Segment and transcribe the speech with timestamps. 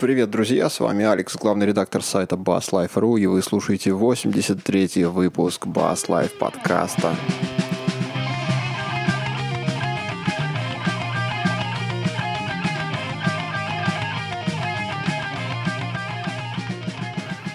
[0.00, 6.06] Привет, друзья, с вами Алекс, главный редактор сайта BassLife.ru, и вы слушаете 83-й выпуск Bass
[6.08, 7.14] Life подкаста.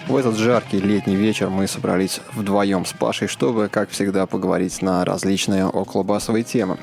[0.06, 5.04] В этот жаркий летний вечер мы собрались вдвоем с Пашей, чтобы, как всегда, поговорить на
[5.04, 6.78] различные околобасовые темы.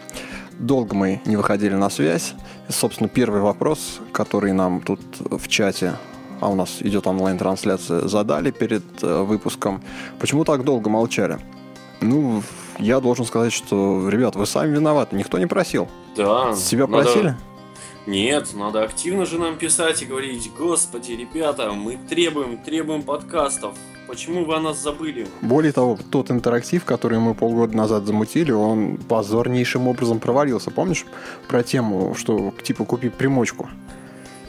[0.60, 2.34] Долго мы не выходили на связь.
[2.70, 5.96] Собственно, первый вопрос, который нам тут в чате,
[6.40, 9.82] а у нас идет онлайн-трансляция, задали перед э, выпуском.
[10.20, 11.40] Почему так долго молчали?
[12.02, 12.42] Ну,
[12.80, 15.88] я должен сказать, что, ребят, вы сами виноваты, никто не просил.
[16.16, 16.54] Да.
[16.56, 17.36] Себя надо- просили?
[18.06, 23.76] Нет, надо активно же нам писать и говорить, господи, ребята, мы требуем, требуем подкастов.
[24.08, 25.28] Почему вы о нас забыли?
[25.42, 30.72] Более того, тот интерактив, который мы полгода назад замутили, он позорнейшим образом провалился.
[30.72, 31.06] Помнишь
[31.48, 33.70] про тему, что типа купи примочку?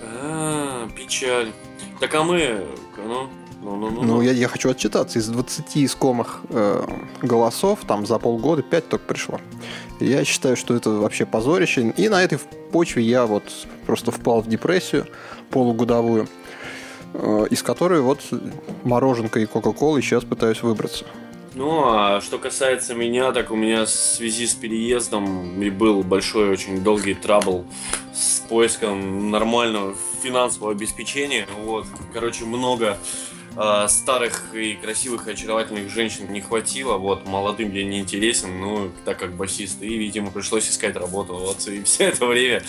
[0.03, 1.53] А, печаль.
[2.01, 2.65] Так а мы,
[2.97, 3.29] ну,
[3.63, 5.19] ну, ну, ну, Ну, я, я хочу отчитаться.
[5.19, 6.85] Из 20 искомых э,
[7.23, 9.41] голосов там за полгода 5 только пришло.
[10.01, 11.95] Я считаю, что это вообще позорище.
[11.97, 12.39] И на этой
[12.73, 13.45] почве я вот
[13.87, 15.07] просто впал в депрессию
[15.51, 16.29] полугодовую,
[17.51, 18.21] из которой вот
[18.83, 21.05] мороженка и кока-кола сейчас пытаюсь выбраться.
[21.55, 26.49] Ну, а что касается меня, так у меня в связи с переездом и был большой,
[26.49, 27.65] очень долгий трабл
[28.13, 31.47] с поиском нормального финансового обеспечения.
[31.63, 32.99] Вот, короче, много
[33.57, 36.97] а, старых и красивых, очаровательных женщин не хватило.
[36.97, 39.81] Вот, молодым я не интересен, ну, так как басист.
[39.81, 41.35] И, видимо, пришлось искать работу.
[41.35, 42.65] Вот, и все это время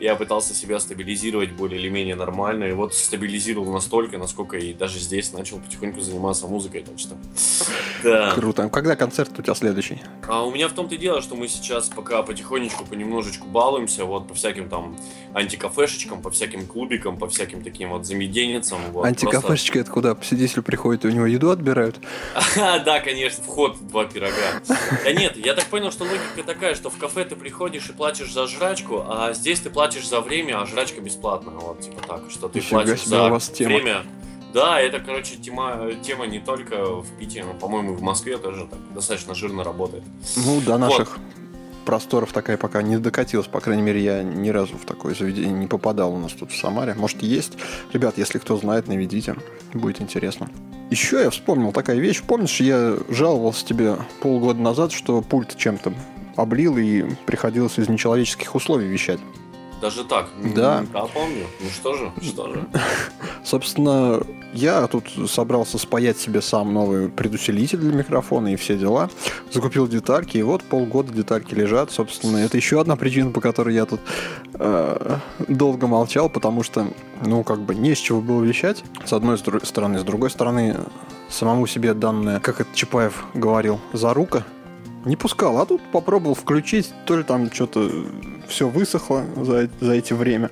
[0.00, 2.64] я пытался себя стабилизировать более или менее нормально.
[2.64, 6.82] И вот стабилизировал настолько, насколько и даже здесь начал потихоньку заниматься музыкой.
[6.82, 7.16] Так что,
[8.02, 8.32] да.
[8.34, 8.64] Круто.
[8.64, 10.00] А Когда концерт у тебя следующий?
[10.28, 14.28] А у меня в том-то и дело, что мы сейчас пока потихонечку, понемножечку балуемся, вот
[14.28, 14.96] по всяким там
[15.34, 18.78] антикафешечкам, по всяким клубикам, по всяким таким вот замеденницам.
[18.92, 20.14] Вот, Антикафешечка это куда?
[20.14, 21.96] Посетитель приходит и у него еду отбирают?
[22.34, 24.62] просто- Да, конечно, вход два пирога.
[25.04, 28.32] Да нет, я так понял, что логика такая, что в кафе ты приходишь и платишь
[28.32, 31.54] за жрачку, а здесь ты платишь за время, а жрачка бесплатная.
[31.54, 33.76] Вот, типа так, что ты Нифига платишь за у вас тема.
[33.76, 34.02] время.
[34.52, 38.78] Да, это, короче, тема, тема не только в Питере, но, по-моему, в Москве тоже так
[38.94, 40.02] достаточно жирно работает.
[40.36, 41.18] Ну, до наших
[41.84, 43.46] просторов такая пока не докатилась.
[43.46, 46.58] По крайней мере, я ни разу в такое заведение не попадал у нас тут в
[46.58, 46.94] Самаре.
[46.94, 47.52] Может, есть.
[47.92, 49.36] Ребят, если кто знает, наведите.
[49.72, 50.50] Будет интересно.
[50.90, 52.22] Еще я вспомнил такая вещь.
[52.22, 55.92] Помнишь, я жаловался тебе полгода назад, что пульт чем-то
[56.36, 59.20] облил и приходилось из нечеловеческих условий вещать.
[59.80, 60.28] Даже так?
[60.54, 60.84] Да.
[60.92, 61.46] Да, помню.
[61.60, 62.66] Ну что же, что же.
[63.44, 64.22] Собственно,
[64.52, 69.10] я тут собрался спаять себе сам новый предусилитель для микрофона и все дела.
[69.52, 71.90] Закупил детальки, и вот полгода детальки лежат.
[71.90, 74.00] Собственно, это еще одна причина, по которой я тут
[74.54, 76.86] э, долго молчал, потому что,
[77.22, 79.98] ну, как бы не с чего было вещать, с одной стороны.
[79.98, 80.76] С другой стороны,
[81.28, 84.44] самому себе данное, как это Чапаев говорил, за рука
[85.06, 87.90] не пускал, а тут попробовал включить, то ли там что-то
[88.48, 90.50] все высохло за, за эти время,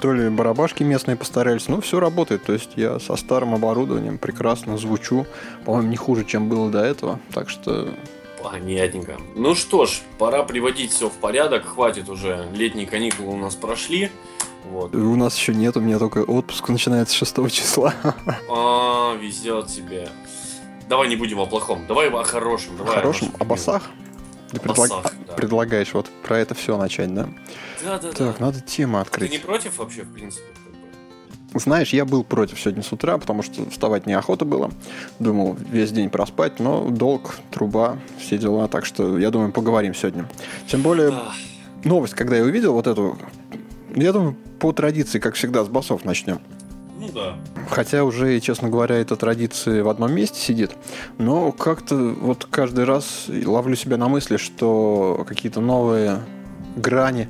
[0.00, 4.76] то ли барабашки местные постарались, но все работает, то есть я со старым оборудованием прекрасно
[4.76, 5.26] звучу,
[5.64, 7.88] по-моему, не хуже, чем было до этого, так что
[8.42, 9.18] Понятненько.
[9.36, 11.64] Ну что ж, пора приводить все в порядок.
[11.64, 12.48] Хватит уже.
[12.52, 14.10] Летние каникулы у нас прошли.
[14.64, 14.94] Вот.
[14.94, 17.94] у нас еще нет, у меня только отпуск начинается 6 числа.
[18.48, 20.08] А, везет тебе.
[20.92, 21.86] Давай не будем о плохом.
[21.88, 22.76] Давай о хорошем.
[22.76, 23.90] Давай Хорошим, нашем о басах?
[24.50, 25.32] Ты О предлаг- басах, да.
[25.32, 27.30] предлагаешь вот про это все начать, да?
[27.82, 28.44] Да, да, Так, да.
[28.44, 29.30] надо тему Ты открыть.
[29.32, 30.44] не против вообще, в принципе?
[31.54, 34.70] Знаешь, я был против сегодня с утра, потому что вставать неохота было.
[35.18, 38.68] Думал весь день проспать, но долг, труба, все дела.
[38.68, 40.28] Так что, я думаю, поговорим сегодня.
[40.68, 41.32] Тем более, Да.
[41.84, 43.18] новость, когда я увидел вот эту...
[43.96, 46.38] Я думаю, по традиции, как всегда, с басов начнем.
[47.02, 47.36] Ну да.
[47.68, 50.70] Хотя уже, честно говоря, эта традиция в одном месте сидит.
[51.18, 56.20] Но как-то вот каждый раз ловлю себя на мысли, что какие-то новые
[56.76, 57.28] грани,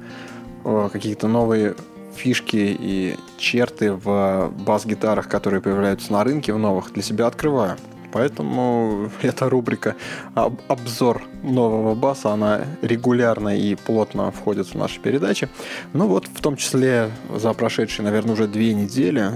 [0.66, 1.74] э, какие-то новые
[2.14, 7.78] фишки и черты в бас-гитарах, которые появляются на рынке в новых, для себя открываю.
[8.12, 9.96] Поэтому эта рубрика
[10.34, 15.48] об- «Обзор нового баса», она регулярно и плотно входит в наши передачи.
[15.94, 19.30] Ну вот, в том числе за прошедшие, наверное, уже две недели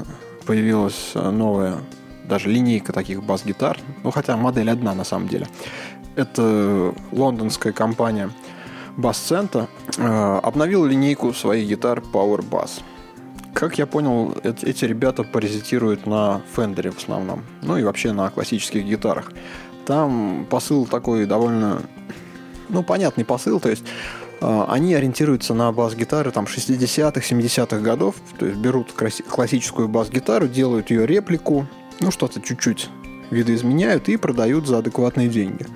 [0.46, 1.78] появилась э, новая
[2.24, 3.78] даже линейка таких бас-гитар.
[4.02, 5.46] Ну, хотя модель одна на самом деле.
[6.16, 8.30] Это лондонская компания
[8.96, 12.80] Bass э, обновила линейку своих гитар Power Bass.
[13.52, 17.42] Как я понял, эт- эти ребята паразитируют на Фендере в основном.
[17.62, 19.32] Ну и вообще на классических гитарах.
[19.86, 21.82] Там посыл такой довольно,
[22.68, 23.60] ну, понятный посыл.
[23.60, 23.84] То есть
[24.46, 31.06] они ориентируются на бас-гитары там 60-х, 70-х годов, то есть берут классическую бас-гитару, делают ее
[31.06, 31.66] реплику,
[32.00, 32.88] ну что-то чуть-чуть
[33.30, 35.66] видоизменяют и продают за адекватные деньги.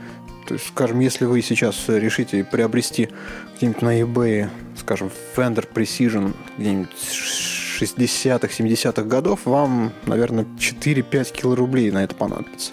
[0.46, 3.08] То есть, скажем, если вы сейчас решите приобрести
[3.56, 6.90] где-нибудь на eBay, скажем, Fender Precision где-нибудь
[7.80, 12.72] 60-х, 70-х годов, вам, наверное, 4-5 кило рублей на это понадобится.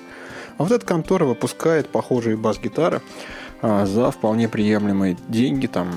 [0.57, 3.01] А вот эта контора выпускает похожие бас-гитары а,
[3.61, 5.67] за вполне приемлемые деньги.
[5.67, 5.91] Там,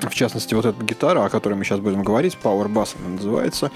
[0.00, 3.70] в частности, вот эта гитара, о которой мы сейчас будем говорить, Power Bass она называется.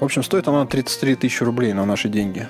[0.00, 2.48] В общем, стоит она 33 тысячи рублей на наши деньги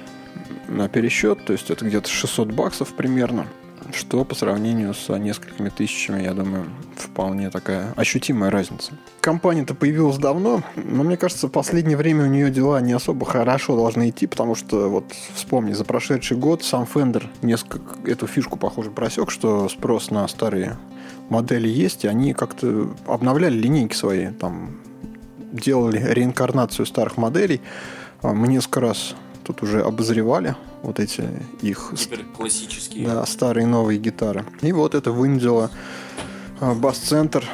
[0.68, 3.46] на пересчет, то есть это где-то 600 баксов примерно
[3.94, 8.92] что по сравнению с несколькими тысячами, я думаю, вполне такая ощутимая разница.
[9.20, 13.76] Компания-то появилась давно, но мне кажется, в последнее время у нее дела не особо хорошо
[13.76, 18.90] должны идти, потому что вот вспомни, за прошедший год сам Fender несколько эту фишку, похоже,
[18.90, 20.78] просек, что спрос на старые
[21.28, 24.76] модели есть, и они как-то обновляли линейки свои, там
[25.52, 27.60] делали реинкарнацию старых моделей.
[28.22, 29.14] А мы несколько раз
[29.44, 31.28] тут уже обозревали вот эти
[31.60, 31.92] их
[32.36, 34.44] классические да, старые новые гитары.
[34.60, 35.70] И вот это вынудило
[36.60, 37.44] а, бас-центр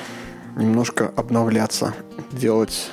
[0.56, 1.94] немножко обновляться,
[2.32, 2.90] делать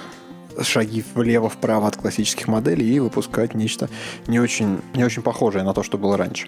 [0.61, 3.89] шаги влево-вправо от классических моделей и выпускать нечто
[4.27, 6.47] не очень, не очень похожее на то, что было раньше.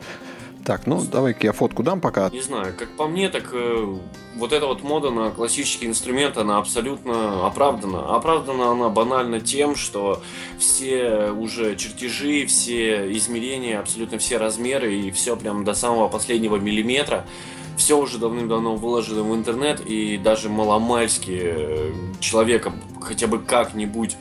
[0.66, 2.30] Так, ну давай-ка я фотку дам пока.
[2.30, 3.98] Не знаю, как по мне, так э,
[4.36, 8.16] вот эта вот мода на классические инструменты, она абсолютно оправдана.
[8.16, 10.22] Оправдана она банально тем, что
[10.60, 17.26] все уже чертежи, все измерения, абсолютно все размеры и все прям до самого последнего миллиметра
[17.78, 24.18] все уже давным-давно выложено в интернет, и даже маломальски э, человека хотя бы как-нибудь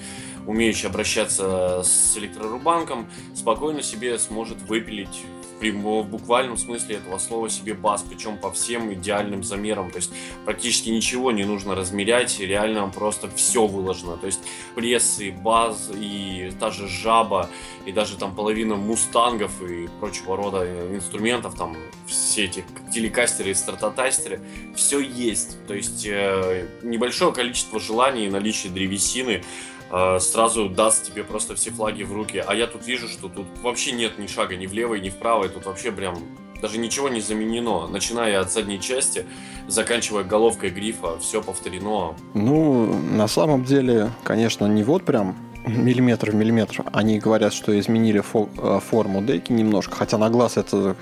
[0.47, 5.25] умеющий обращаться с электрорубанком, спокойно себе сможет выпилить
[5.61, 9.91] в буквальном смысле этого слова себе бас, причем по всем идеальным замерам.
[9.91, 10.13] То есть
[10.45, 14.17] практически ничего не нужно размерять, реально просто все выложено.
[14.17, 14.41] То есть
[14.75, 17.49] прессы, баз и та же жаба,
[17.87, 21.77] и даже там половина мустангов и прочего рода инструментов, там
[22.07, 24.41] все эти телекастеры и стратотастеры,
[24.75, 25.57] все есть.
[25.67, 29.43] То есть э, небольшое количество желаний и наличие древесины
[29.91, 32.43] сразу даст тебе просто все флаги в руки.
[32.45, 35.45] А я тут вижу, что тут вообще нет ни шага ни влево, ни вправо.
[35.45, 36.17] И тут вообще прям
[36.61, 37.87] даже ничего не заменено.
[37.87, 39.27] Начиная от задней части,
[39.69, 42.17] заканчивая головкой грифа, все повторено.
[42.35, 45.37] Ну, на самом деле, конечно, не вот прям
[45.67, 46.85] миллиметр в миллиметр.
[46.93, 50.97] Они говорят, что изменили фо- э, форму деки немножко, хотя на глаз это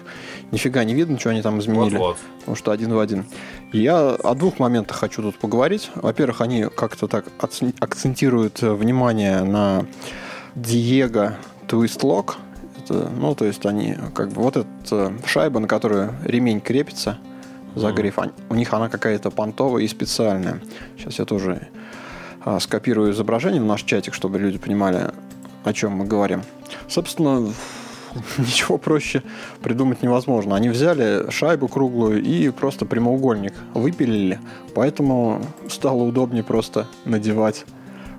[0.50, 1.96] нифига не видно, что они там изменили.
[1.96, 2.16] Вот-вот.
[2.40, 3.26] Потому что один в один.
[3.72, 5.90] Я о двух моментах хочу тут поговорить.
[5.94, 9.86] Во-первых, они как-то так акцентируют внимание на
[10.54, 11.36] Диего
[11.68, 12.34] Lock.
[12.82, 17.18] Это, ну, то есть они как бы вот эта шайба, на которую ремень крепится
[17.74, 18.18] за гриф,
[18.48, 20.60] у них она какая-то понтовая и специальная.
[20.96, 21.68] Сейчас я тоже
[22.60, 25.10] скопирую изображение в наш чатик, чтобы люди понимали,
[25.64, 26.42] о чем мы говорим.
[26.88, 27.52] Собственно,
[28.38, 29.22] ничего проще
[29.62, 30.56] придумать невозможно.
[30.56, 34.40] Они взяли шайбу круглую и просто прямоугольник выпилили,
[34.74, 37.64] поэтому стало удобнее просто надевать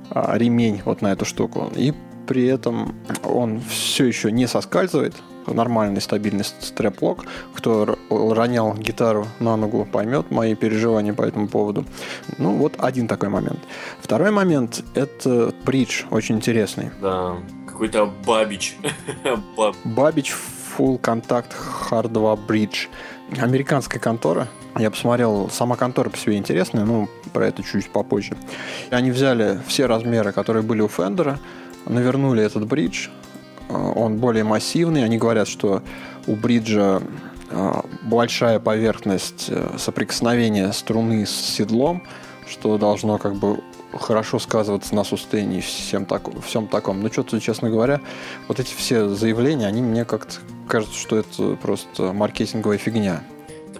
[0.09, 1.71] а, ремень вот на эту штуку.
[1.75, 1.93] И
[2.27, 5.15] при этом он все еще не соскальзывает,
[5.47, 7.25] нормальный стабильный стрэп-лок.
[7.53, 11.85] Кто ронял гитару на ногу, поймет мои переживания по этому поводу.
[12.37, 13.59] Ну, вот один такой момент.
[13.99, 16.91] Второй момент— это бридж, очень интересный.
[17.01, 17.35] Да,
[17.67, 18.77] какой-то бабич.
[19.83, 20.33] бабич
[20.77, 21.53] Full Contact
[21.89, 22.87] Hard 2 Bridge.
[23.39, 24.47] Американская контора.
[24.77, 28.37] Я посмотрел, сама контора по себе интересная, но про это чуть попозже.
[28.91, 31.39] Они взяли все размеры, которые были у Фендера,
[31.85, 33.07] навернули этот бридж,
[33.69, 35.03] он более массивный.
[35.03, 35.81] Они говорят, что
[36.27, 37.01] у бриджа
[37.49, 42.03] э, большая поверхность э, соприкосновения струны с седлом,
[42.47, 43.59] что должно как бы
[43.93, 47.01] хорошо сказываться на сустейне и всем, так, всем таком.
[47.01, 48.01] Но что-то, честно говоря,
[48.47, 50.35] вот эти все заявления, они мне как-то
[50.67, 53.23] кажется, что это просто маркетинговая фигня.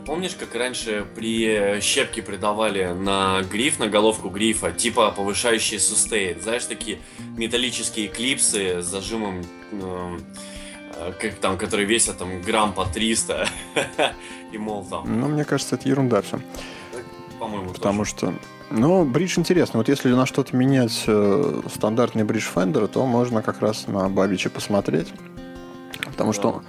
[0.05, 6.39] Помнишь, как раньше при щепке придавали на гриф, на головку грифа, типа повышающие сустейн?
[6.41, 7.00] Знаешь, такие
[7.38, 10.17] металлические клипсы с зажимом, э,
[11.19, 13.47] как там, которые весят там грамм по 300
[14.51, 15.19] и мол там.
[15.19, 16.39] Ну, мне кажется, это ерунда все.
[17.39, 18.33] По-моему, Потому что
[18.69, 19.79] ну, бридж интересно.
[19.79, 24.50] Вот если на что-то менять э, стандартный бридж Fender, то можно как раз на Бабича
[24.50, 25.13] посмотреть.
[26.03, 26.39] Потому да.
[26.39, 26.63] что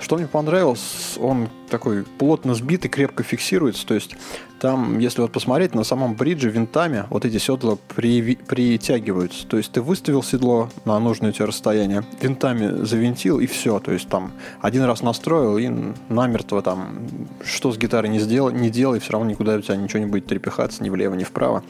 [0.00, 3.86] Что мне понравилось, он такой плотно сбит и крепко фиксируется.
[3.86, 4.16] То есть
[4.60, 9.46] там, если вот посмотреть, на самом бридже винтами вот эти седла при, притягиваются.
[9.46, 13.78] То есть ты выставил седло на нужное тебе расстояние, винтами завинтил и все.
[13.78, 15.70] То есть там один раз настроил и
[16.08, 16.88] намертво там
[17.44, 20.26] что с гитарой не сделал, не делай, все равно никуда у тебя ничего не будет
[20.26, 21.62] трепыхаться ни влево, ни вправо.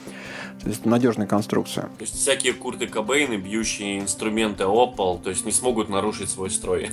[0.62, 1.84] То есть надежная конструкция.
[1.84, 6.90] То есть всякие Курты Кобейны, бьющие инструменты опал, то есть не смогут нарушить свой строй.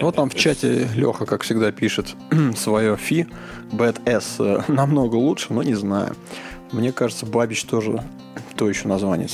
[0.00, 2.16] Вот там в чате Леха, как всегда, пишет
[2.56, 3.26] свое фи.
[3.70, 6.16] Bad S э, намного лучше, но не знаю.
[6.72, 8.02] Мне кажется, Бабич тоже
[8.56, 9.28] то еще название.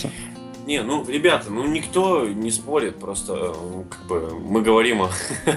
[0.66, 5.11] Не, ну, ребята, ну никто не спорит, просто э, как бы мы говорим о,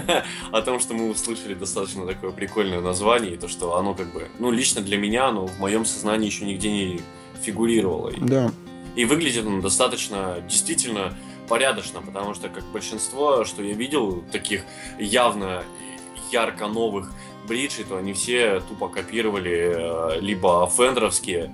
[0.52, 4.28] о том, что мы услышали достаточно такое прикольное название, и то, что оно как бы,
[4.38, 7.00] ну, лично для меня, оно в моем сознании еще нигде не
[7.42, 8.12] фигурировало.
[8.18, 8.52] Да.
[8.96, 11.14] И выглядит он достаточно, действительно
[11.48, 14.62] порядочно, потому что, как большинство, что я видел, таких
[14.98, 15.64] явно
[16.30, 17.12] ярко новых
[17.46, 21.52] бриджей, то они все тупо копировали э, либо фендеровские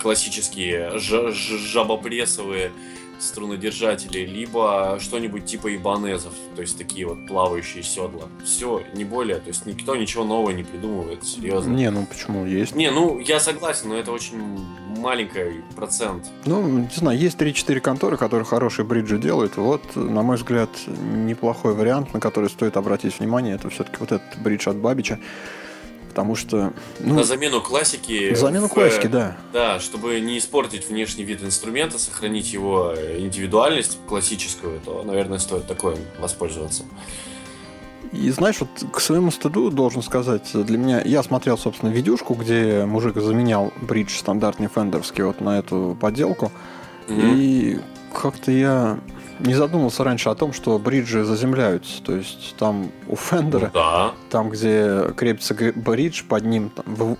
[0.00, 2.72] классические жабопрессовые
[3.18, 8.24] струнодержатели, либо что-нибудь типа ибанезов, то есть такие вот плавающие седла.
[8.44, 11.72] Все, не более, то есть никто ничего нового не придумывает, серьезно.
[11.72, 12.74] Не, ну почему есть?
[12.74, 14.38] Не, ну я согласен, но это очень
[14.96, 16.24] маленький процент.
[16.44, 19.56] Ну, не знаю, есть 3-4 конторы, которые хорошие бриджи делают.
[19.56, 24.38] Вот, на мой взгляд, неплохой вариант, на который стоит обратить внимание, это все-таки вот этот
[24.38, 25.18] бридж от Бабича
[26.16, 26.72] потому что...
[26.98, 28.30] Ну, на замену классики.
[28.30, 29.36] На замену в, классики, да.
[29.52, 35.98] Да, чтобы не испортить внешний вид инструмента, сохранить его индивидуальность классическую, то, наверное, стоит такое
[36.18, 36.84] воспользоваться.
[38.12, 42.86] И знаешь, вот к своему стыду должен сказать, для меня, я смотрел, собственно, видюшку, где
[42.86, 46.50] мужик заменял бридж стандартный фендерский вот на эту подделку,
[47.08, 47.34] mm-hmm.
[47.36, 47.80] и
[48.14, 48.98] как-то я
[49.40, 52.02] не задумался раньше о том, что бриджи заземляются.
[52.02, 54.12] То есть там у Фендера, ну, да.
[54.30, 56.70] там, где крепится бридж, под ним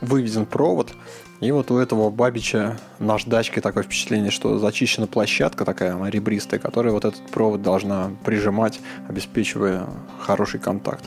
[0.01, 0.93] выведен провод.
[1.41, 6.95] И вот у этого Бабича наждачкой такое впечатление, что зачищена площадка такая, она ребристая, которая
[6.95, 9.87] вот этот провод должна прижимать, обеспечивая
[10.21, 11.05] хороший контакт.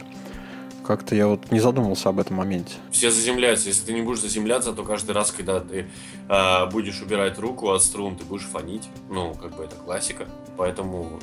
[0.89, 2.73] Как-то я вот не задумывался об этом моменте.
[2.89, 3.67] Все заземляются.
[3.67, 5.85] Если ты не будешь заземляться, то каждый раз, когда ты
[6.27, 8.89] э, будешь убирать руку от струн, ты будешь фонить.
[9.07, 10.25] Ну, как бы это классика.
[10.57, 11.19] Поэтому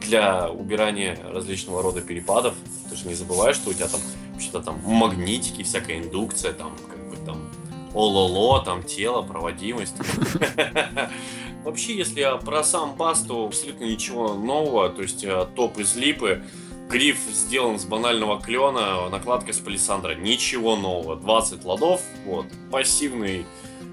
[0.00, 2.54] для убирания различного рода перепадов,
[2.88, 4.00] ты же не забываешь, что у тебя там
[4.32, 7.50] вообще-то там магнитики, всякая индукция, там как бы там
[7.92, 9.96] ололо, там тело, проводимость.
[11.64, 16.44] Вообще, если про сам бас, то абсолютно ничего нового, то есть э, топ из липы,
[16.88, 20.14] Гриф сделан с банального клена, накладка с палисандра.
[20.14, 21.16] Ничего нового.
[21.16, 22.46] 20 ладов, вот.
[22.70, 23.44] Пассивный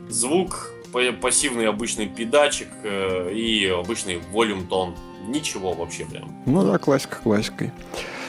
[0.09, 0.71] звук,
[1.21, 4.95] пассивный обычный педачик э, и обычный волюм тон.
[5.27, 6.31] Ничего вообще прям.
[6.45, 7.71] Ну да, классика классикой.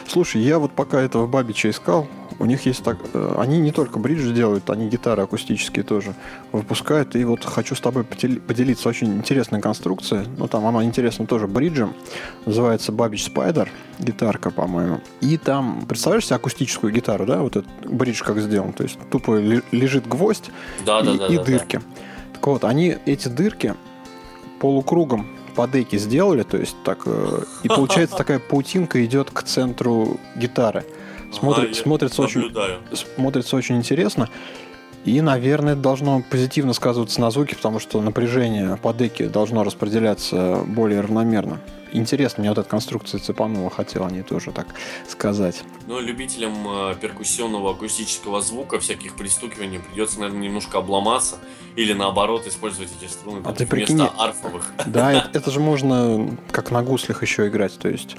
[0.07, 2.99] Слушай, я вот пока этого Бабича искал, у них есть так...
[3.13, 6.15] Э, они не только бриджи делают, они гитары акустические тоже
[6.53, 7.17] выпускают.
[7.17, 8.89] И вот хочу с тобой поделиться.
[8.89, 10.25] Очень интересная конструкция.
[10.37, 11.95] Ну, там она интересна тоже бриджем.
[12.47, 13.71] Называется Бабич Спайдер.
[13.99, 15.01] Гитарка, по-моему.
[15.21, 17.43] И там, представляешь себе акустическую гитару, да?
[17.43, 18.73] Вот этот бридж как сделан.
[18.73, 19.39] То есть тупо
[19.71, 20.51] лежит гвоздь
[20.85, 21.77] да, и, да, да, и да, дырки.
[21.77, 21.83] Да.
[22.35, 23.75] Так вот, они эти дырки
[24.61, 30.19] полукругом по деке сделали, то есть так, э, и получается такая паутинка идет к центру
[30.37, 30.85] гитары.
[31.35, 32.53] Смотрит, а, смотрится, очень,
[33.17, 34.29] смотрится очень интересно.
[35.05, 40.63] И, наверное, это должно позитивно сказываться на звуке, потому что напряжение по деке должно распределяться
[40.67, 41.61] более равномерно.
[41.93, 44.67] Интересно, мне вот эта конструкция цепанула, хотел они тоже так
[45.07, 45.63] сказать.
[45.87, 51.37] Ну, любителям э, перкуссионного акустического звука, всяких пристукиваний придется, наверное, немножко обломаться
[51.77, 54.73] или наоборот использовать эти струны а ты прикинь, вместо арфовых.
[54.87, 58.17] Да, это, это же можно как на гуслях еще играть, то есть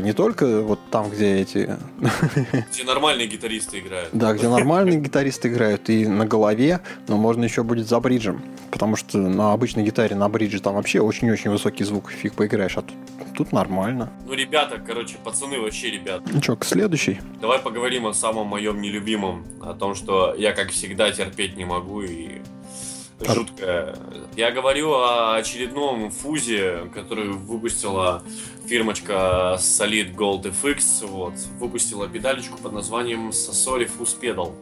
[0.00, 1.76] не только вот там, где эти...
[2.72, 4.10] Где нормальные гитаристы играют.
[4.12, 8.42] Да, где нормальные гитаристы играют и на голове, но можно еще будет за бриджем.
[8.70, 12.82] Потому что на обычной гитаре на бридже там вообще очень-очень высокий звук, фиг поиграешь, а
[12.82, 12.94] тут,
[13.36, 14.10] тут нормально.
[14.26, 16.22] Ну, ребята, короче, пацаны вообще ребята.
[16.32, 17.20] Ну что, к следующей?
[17.40, 22.02] Давай поговорим о самом моем нелюбимом, о том, что я, как всегда, терпеть не могу
[22.02, 22.40] и
[23.20, 23.96] жуткая.
[24.36, 28.22] Я говорю о очередном фузе, который выпустила
[28.66, 31.06] фирмочка Solid Gold FX.
[31.06, 34.52] Вот, выпустила педалечку под названием Sasori Fuzz Pedal.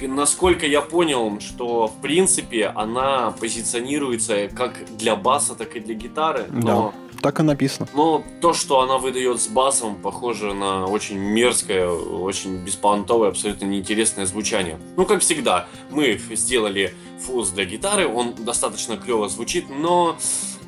[0.00, 5.94] И насколько я понял, что в принципе она позиционируется как для баса, так и для
[5.94, 6.46] гитары.
[6.50, 7.88] Но да так и написано.
[7.94, 14.26] Но то, что она выдает с басом, похоже на очень мерзкое, очень беспонтовое, абсолютно неинтересное
[14.26, 14.78] звучание.
[14.98, 20.18] Ну, как всегда, мы сделали фуз для гитары, он достаточно клево звучит, но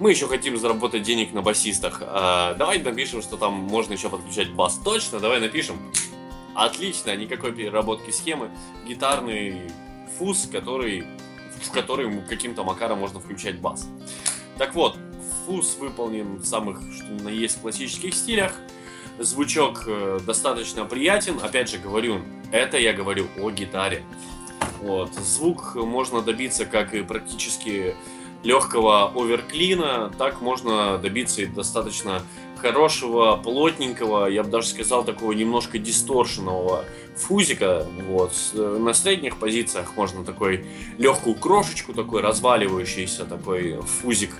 [0.00, 2.00] мы еще хотим заработать денег на басистах.
[2.00, 4.80] А, давай напишем, что там можно еще подключать бас.
[4.82, 5.76] Точно, давай напишем.
[6.54, 8.48] Отлично, никакой переработки схемы.
[8.88, 9.70] Гитарный
[10.18, 11.04] фуз, который,
[11.62, 13.86] в который каким-то макаром можно включать бас.
[14.56, 14.96] Так вот,
[15.46, 18.52] фуз выполнен в самых, что на есть, классических стилях.
[19.18, 21.38] Звучок э, достаточно приятен.
[21.42, 22.20] Опять же говорю,
[22.52, 24.02] это я говорю о гитаре.
[24.82, 25.14] Вот.
[25.14, 27.94] Звук можно добиться как и практически
[28.42, 32.22] легкого оверклина, так можно добиться и достаточно
[32.60, 36.84] хорошего, плотненького, я бы даже сказал, такого немножко дисторшенного
[37.16, 37.86] фузика.
[38.08, 38.32] Вот.
[38.54, 40.66] На средних позициях можно такой
[40.98, 44.30] легкую крошечку, такой разваливающийся такой фузик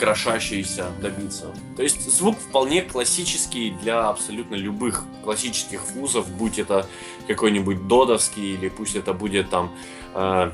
[0.00, 1.54] крошащийся добиться.
[1.76, 6.86] То есть звук вполне классический для абсолютно любых классических фузов, будь это
[7.28, 9.70] какой-нибудь додовский или пусть это будет там
[10.14, 10.50] э,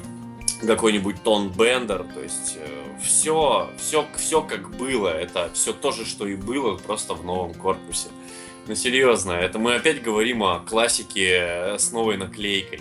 [0.67, 2.67] какой-нибудь тон бендер, то есть э,
[3.01, 7.55] все, все, все как было, это все то же, что и было, просто в новом
[7.55, 8.09] корпусе.
[8.67, 12.81] Ну серьезно, это мы опять говорим о классике с новой наклейкой.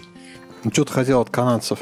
[0.63, 1.79] Ну что ты хотел от канадцев?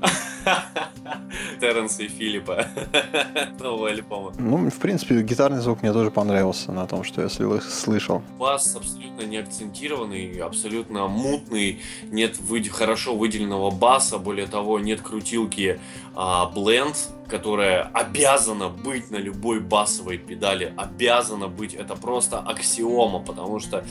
[1.60, 2.66] Терренса и Филиппа
[3.60, 4.32] нового альбома.
[4.38, 8.22] Ну, в принципе, гитарный звук мне тоже понравился на том, что я слышал.
[8.38, 12.62] Бас абсолютно не акцентированный, абсолютно мутный, нет вы...
[12.64, 15.80] хорошо выделенного баса, более того, нет крутилки
[16.14, 16.96] а, бленд,
[17.28, 23.84] которая обязана быть на любой басовой педали, обязана быть, это просто аксиома, потому что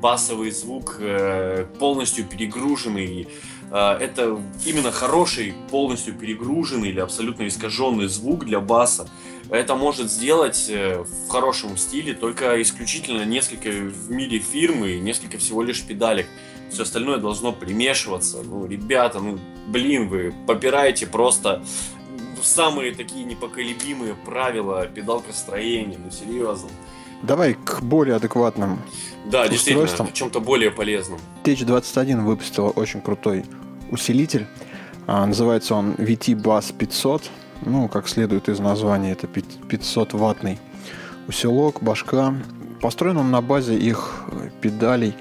[0.00, 3.26] басовый звук э, полностью перегруженный
[3.74, 9.08] это именно хороший, полностью перегруженный или абсолютно искаженный звук для баса.
[9.50, 15.38] Это может сделать э, в хорошем стиле только исключительно несколько в мире фирмы и несколько
[15.38, 16.28] всего лишь педалек.
[16.70, 18.44] Все остальное должно примешиваться.
[18.44, 21.60] Ну, ребята, ну, блин, вы попираете просто
[22.42, 26.68] самые такие непоколебимые правила педалкостроения, ну, серьезно.
[27.26, 28.78] Давай к более адекватным
[29.24, 31.18] да, действительно, к чем-то более полезным.
[31.44, 33.44] TH21 выпустила очень крутой
[33.90, 34.46] усилитель.
[35.06, 37.30] А, называется он VT Bass 500.
[37.62, 40.58] Ну, как следует из названия, это 500-ваттный
[41.26, 42.34] усилок, башка.
[42.82, 44.24] Построен он на базе их
[44.60, 45.14] педалей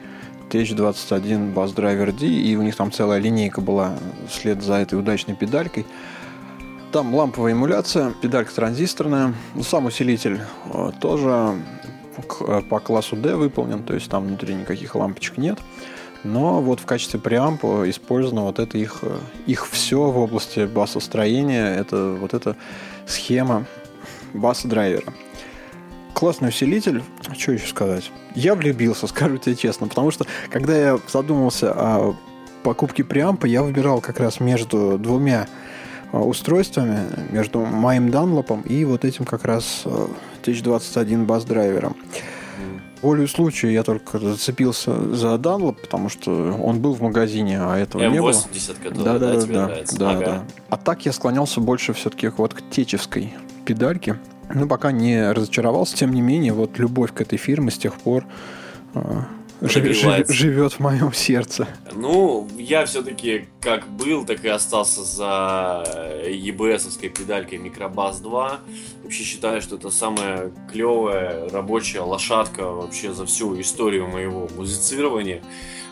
[0.49, 3.97] TH21 Bass Driver D, и у них там целая линейка была
[4.29, 5.85] вслед за этой удачной педалькой.
[6.91, 9.33] Там ламповая эмуляция, педалька транзисторная.
[9.63, 11.55] Сам усилитель э, тоже
[12.69, 15.59] по классу D выполнен, то есть там внутри никаких лампочек нет.
[16.23, 19.03] Но вот в качестве преампа использовано вот это их,
[19.45, 21.75] их все в области басостроения.
[21.75, 22.55] Это вот эта
[23.05, 23.65] схема
[24.33, 25.13] бас-драйвера.
[26.13, 27.03] Классный усилитель.
[27.37, 28.11] Что еще сказать?
[28.35, 32.15] Я влюбился, скажу тебе честно, потому что когда я задумался о
[32.63, 35.47] покупке преампа, я выбирал как раз между двумя а,
[36.13, 36.99] устройствами,
[37.31, 41.95] между моим данлопом и вот этим как раз 1021 бас-драйвером
[43.03, 48.01] волею случая я только зацепился за Dunlop, потому что он был в магазине, а этого
[48.01, 48.33] M80, не было.
[48.81, 49.99] который, да, да, да, да, тебе да, нравится?
[49.99, 50.25] да, Ага.
[50.25, 50.43] да.
[50.69, 53.33] А так я склонялся больше все-таки вот к течевской
[53.65, 54.17] педальке.
[54.53, 58.25] Ну, пока не разочаровался, тем не менее, вот любовь к этой фирме с тех пор
[59.71, 60.33] Прогревается.
[60.33, 61.67] живет в моем сердце.
[61.93, 65.83] Ну, я все-таки как был, так и остался за
[66.27, 68.59] EBS-овской педалькой Microbus 2.
[69.03, 75.41] Вообще считаю, что это самая клевая рабочая лошадка вообще за всю историю моего музицирования.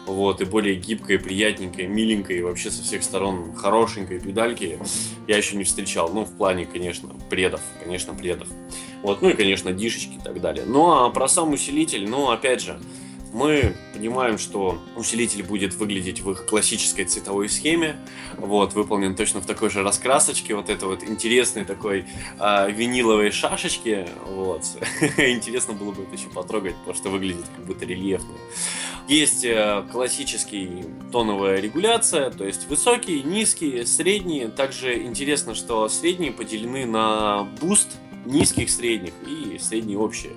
[0.07, 4.79] Вот, и более гибкая, приятненькая, миленькая, и вообще со всех сторон хорошенькой педальки
[5.27, 6.09] я еще не встречал.
[6.11, 8.47] Ну, в плане, конечно, предов, конечно, предов.
[9.03, 10.65] Вот, ну и, конечно, дишечки и так далее.
[10.65, 12.79] Ну, а про сам усилитель, ну, опять же,
[13.33, 17.95] мы понимаем, что усилитель будет выглядеть в их классической цветовой схеме,
[18.37, 22.05] вот, выполнен точно в такой же раскрасочке, вот это вот интересной такой
[22.39, 24.63] а, виниловой шашечки, вот.
[25.17, 28.33] Интересно было бы это еще потрогать, потому что выглядит как будто рельефно.
[29.07, 34.47] Есть э, классический тоновая регуляция, то есть высокие, низкие, средние.
[34.47, 40.33] Также интересно, что средние поделены на буст, низких, средних и средние общие.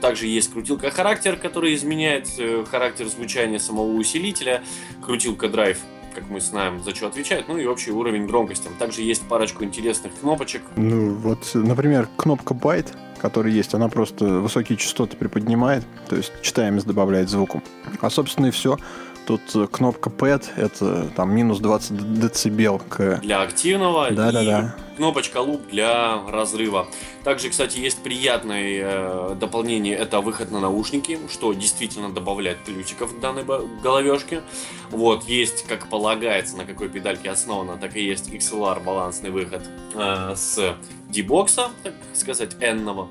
[0.00, 4.62] Также есть крутилка характер, который изменяет э, характер звучания самого усилителя.
[5.04, 5.78] Крутилка драйв,
[6.14, 7.46] как мы знаем, за что отвечает.
[7.48, 8.68] Ну и общий уровень громкости.
[8.78, 10.62] Также есть парочку интересных кнопочек.
[10.76, 16.86] Ну, вот, например, кнопка байт, которая есть, она просто высокие частоты приподнимает, то есть читаемость
[16.86, 17.62] добавляет звуку.
[18.00, 18.78] А, собственно, и все.
[19.26, 23.20] Тут э, кнопка PAD, это там минус 20 децибел к...
[23.22, 24.74] для активного Да-да-да.
[24.76, 26.86] и кнопочка луп для разрыва.
[27.24, 33.20] Также, кстати, есть приятное э, дополнение, это выход на наушники, что действительно добавляет плюсиков к
[33.20, 33.44] данной
[33.82, 34.42] головешке.
[34.90, 39.62] Вот, есть, как полагается, на какой педальке основано, так и есть XLR балансный выход
[39.94, 40.76] э, с
[41.08, 43.08] D-бокса, так сказать, N-ного.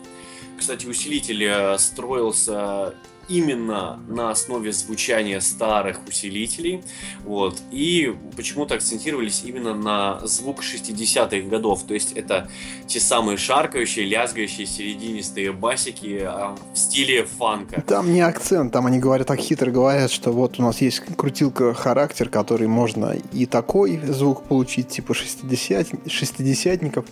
[0.60, 2.94] Кстати, усилитель э, строился
[3.30, 6.84] именно на основе звучания старых усилителей.
[7.24, 7.58] Вот.
[7.72, 11.84] И почему-то акцентировались именно на звук 60-х годов.
[11.84, 12.50] То есть это
[12.88, 17.82] те самые шаркающие, лязгающие, серединистые басики а, в стиле фанка.
[17.82, 21.76] Там не акцент, там они говорят так хитро говорят, что вот у нас есть крутилка
[21.76, 27.06] характер, который можно и такой звук получить, типа 60, шестидесятников,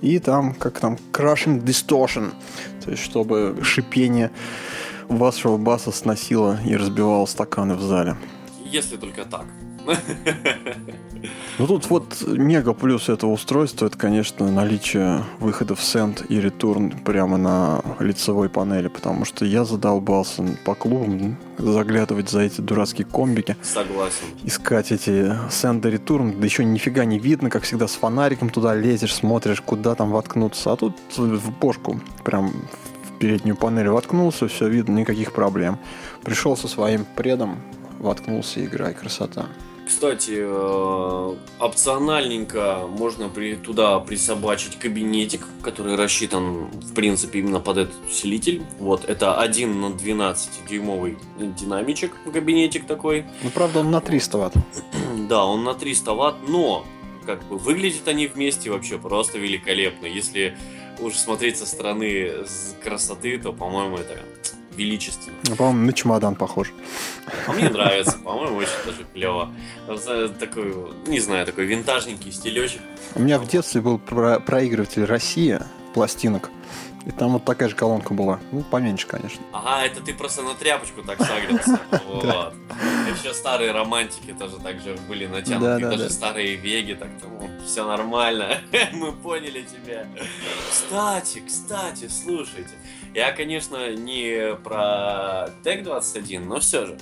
[0.00, 2.32] и там, как там, crushing distortion,
[2.84, 4.32] то есть чтобы шипение
[5.10, 8.16] вашего баса сносило и разбивало стаканы в зале.
[8.64, 9.44] Если только так.
[11.58, 17.36] Ну тут вот мега плюс этого устройства, это, конечно, наличие выходов сенд и ретурн прямо
[17.36, 23.56] на лицевой панели, потому что я задолбался по клубам заглядывать за эти дурацкие комбики.
[23.62, 24.24] Согласен.
[24.44, 28.74] Искать эти сенд и ретурн, да еще нифига не видно, как всегда с фонариком туда
[28.74, 32.52] лезешь, смотришь, куда там воткнуться, а тут в бошку прям
[33.20, 35.78] переднюю панель воткнулся, все видно, никаких проблем.
[36.24, 37.60] Пришел со своим предом,
[38.00, 39.46] воткнулся, играй, красота.
[39.86, 47.94] Кстати, э, опциональненько можно при, туда присобачить кабинетик, который рассчитан, в принципе, именно под этот
[48.08, 48.62] усилитель.
[48.78, 53.24] Вот, это 1 на 12 дюймовый динамичек, кабинетик такой.
[53.42, 54.54] Ну, правда, он на 300 ватт.
[55.28, 56.86] да, он на 300 ватт, но
[57.26, 60.06] как бы выглядят они вместе вообще просто великолепно.
[60.06, 60.56] Если
[61.00, 62.32] уж смотреть со стороны
[62.82, 64.18] красоты, то, по-моему, это
[64.76, 65.36] величественно.
[65.48, 66.72] Ну, по-моему, на чемодан похож.
[67.46, 69.52] А мне нравится, по-моему, очень даже клево.
[70.38, 70.74] Такой,
[71.06, 72.80] не знаю, такой винтажненький стилечек.
[73.14, 76.50] У меня в детстве был про- проигрыватель Россия пластинок.
[77.06, 78.40] И там вот такая же колонка была.
[78.52, 79.42] Ну, поменьше, конечно.
[79.52, 81.80] Ага, это ты просто на тряпочку так согрелся.
[82.10, 82.54] Вот.
[83.18, 85.80] Еще старые романтики тоже так же были натянуты.
[85.80, 88.58] Даже старые веги, так тому все нормально.
[88.92, 90.06] Мы поняли тебя.
[90.70, 92.70] Кстати, кстати, слушайте.
[93.14, 96.98] Я, конечно, не про Tech 21, но все же.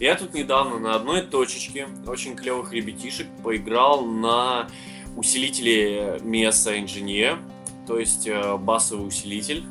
[0.00, 4.68] Я тут недавно на одной точечке очень клевых ребятишек поиграл на
[5.16, 7.38] усилителе Mesa Engineer
[7.86, 9.64] то есть э, басовый усилитель.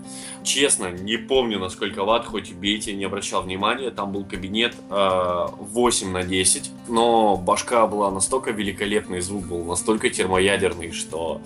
[0.44, 3.92] Честно, не помню на сколько ватт, хоть бейте, не обращал внимания.
[3.92, 10.10] Там был кабинет э, 8 на 10, но башка была настолько великолепный, звук был настолько
[10.10, 11.42] термоядерный, что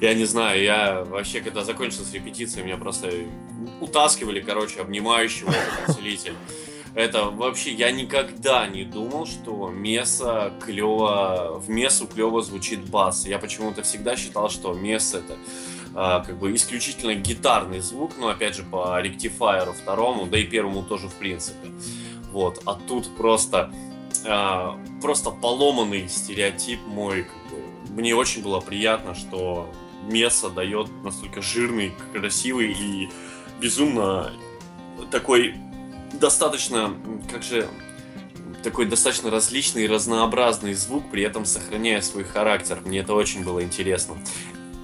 [0.00, 3.08] я не знаю, я вообще, когда закончилась репетиция, меня просто
[3.80, 5.54] утаскивали, короче, обнимающего
[5.86, 6.34] усилитель.
[6.94, 13.26] Это вообще, я никогда не думал, что Меса клево, в Месу клево звучит бас.
[13.26, 15.38] Я почему-то всегда считал, что Мес это
[15.94, 20.82] а, как бы исключительно гитарный звук, но опять же по ректифайеру второму, да и первому
[20.82, 21.68] тоже в принципе.
[22.30, 23.72] Вот, а тут просто
[24.26, 27.24] а, просто поломанный стереотип мой.
[27.24, 29.66] Как бы, мне очень было приятно, что
[30.10, 33.08] Меса дает настолько жирный, красивый и
[33.60, 34.32] безумно
[35.10, 35.54] такой
[36.12, 36.94] достаточно,
[37.30, 37.66] как же,
[38.62, 42.80] такой достаточно различный и разнообразный звук, при этом сохраняя свой характер.
[42.84, 44.16] Мне это очень было интересно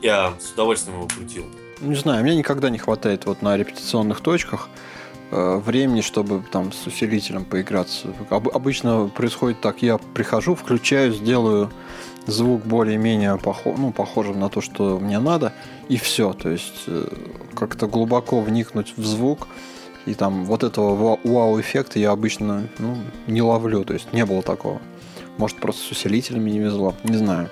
[0.03, 1.45] я с удовольствием его крутил.
[1.81, 4.69] Не знаю, мне никогда не хватает вот на репетиционных точках
[5.31, 8.09] э, времени, чтобы там с усилителем поиграться.
[8.31, 11.71] Об, обычно происходит так, я прихожу, включаю, сделаю
[12.27, 15.53] звук более-менее похож, ну, похожим на то, что мне надо,
[15.88, 16.33] и все.
[16.33, 17.09] То есть э,
[17.55, 19.47] как-то глубоко вникнуть в звук,
[20.09, 24.81] и там вот этого вау-эффекта я обычно ну, не ловлю, то есть не было такого.
[25.37, 27.51] Может, просто с усилителями не везло, не знаю.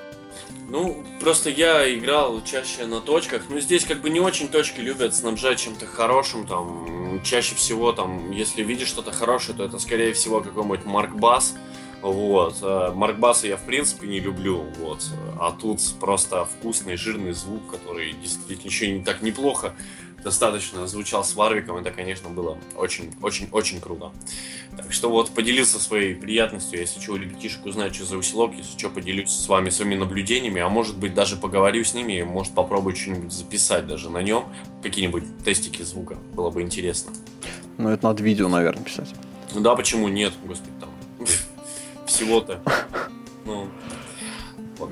[0.69, 3.43] Ну, просто я играл чаще на точках.
[3.49, 6.47] Ну, здесь как бы не очень точки любят снабжать чем-то хорошим.
[6.47, 11.55] Там, чаще всего, там, если видишь что-то хорошее, то это, скорее всего, какой-нибудь Маркбас.
[12.03, 12.57] Вот.
[12.63, 14.65] Э, Маркбаса я, в принципе, не люблю.
[14.81, 15.05] Вот.
[15.39, 19.73] А тут просто вкусный, жирный звук, который действительно еще не так неплохо
[20.27, 24.11] достаточно звучал с Варвиком, это, конечно, было очень-очень-очень круто.
[24.77, 28.77] Так что вот поделился своей приятностью, если что, у ребятишек узнать, что за усилок, если
[28.77, 32.97] что, поделюсь с вами своими наблюдениями, а может быть даже поговорю с ними, может попробую
[32.97, 34.47] что-нибудь записать даже на нем,
[34.83, 37.13] какие-нибудь тестики звука, было бы интересно.
[37.79, 39.15] Ну это надо видео, наверное, писать.
[39.55, 40.91] Ну да, почему нет, господи, там
[42.07, 42.61] всего-то.
[43.45, 43.69] Ну.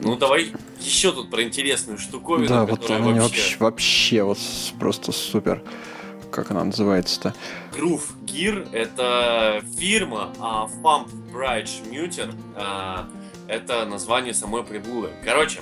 [0.03, 3.57] Ну давай еще тут про интересную штуковину, да, вот она вообще...
[3.59, 3.59] вообще...
[3.59, 4.39] вообще вот
[4.79, 5.63] просто супер.
[6.31, 7.33] Как она называется-то?
[7.73, 13.09] Groove Gear— это фирма, а Pump Bridge Muter а,—
[13.47, 15.11] это название самой приблуды.
[15.25, 15.61] Короче,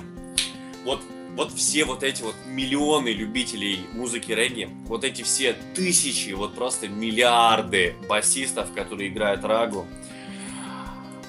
[0.83, 0.99] вот
[1.35, 6.87] вот все вот эти вот миллионы любителей музыки регги, вот эти все тысячи, вот просто
[6.87, 9.85] миллиарды басистов, которые играют рагу,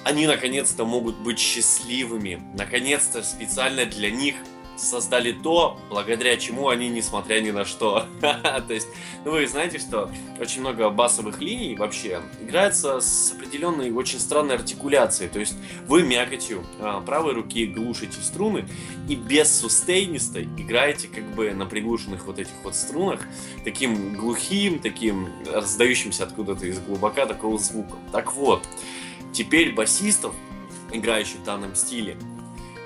[0.05, 2.39] они наконец-то могут быть счастливыми.
[2.53, 4.35] Наконец-то специально для них
[4.77, 8.05] создали то, благодаря чему они, несмотря ни на что.
[8.21, 8.87] То есть,
[9.23, 15.29] ну вы знаете, что очень много басовых линий вообще играется с определенной очень странной артикуляцией.
[15.29, 15.55] То есть
[15.87, 18.65] вы мякотью а, правой руки глушите струны
[19.09, 23.21] и без сустейнистой играете как бы на приглушенных вот этих вот струнах
[23.63, 27.95] таким глухим, таким раздающимся откуда-то из глубока такого звука.
[28.11, 28.67] Так вот,
[29.35, 30.33] теперь басистов,
[30.91, 32.17] играющих в данном стиле,